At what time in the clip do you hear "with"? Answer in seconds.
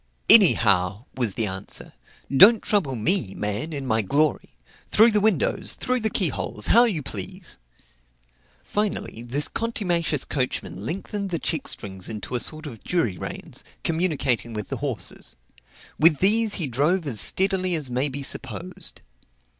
14.53-14.69, 15.99-16.17